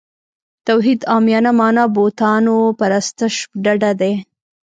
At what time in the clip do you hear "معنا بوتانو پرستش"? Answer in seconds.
1.59-3.35